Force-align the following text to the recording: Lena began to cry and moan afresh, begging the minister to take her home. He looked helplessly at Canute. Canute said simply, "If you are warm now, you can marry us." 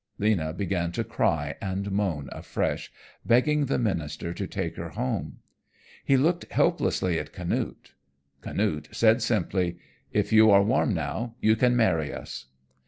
Lena 0.17 0.51
began 0.51 0.91
to 0.93 1.03
cry 1.03 1.55
and 1.61 1.91
moan 1.91 2.27
afresh, 2.31 2.91
begging 3.23 3.67
the 3.67 3.77
minister 3.77 4.33
to 4.33 4.47
take 4.47 4.75
her 4.75 4.89
home. 4.89 5.41
He 6.03 6.17
looked 6.17 6.51
helplessly 6.51 7.19
at 7.19 7.31
Canute. 7.31 7.93
Canute 8.41 8.89
said 8.91 9.21
simply, 9.21 9.77
"If 10.11 10.33
you 10.33 10.49
are 10.49 10.63
warm 10.63 10.95
now, 10.95 11.35
you 11.39 11.55
can 11.55 11.75
marry 11.75 12.11
us." 12.11 12.47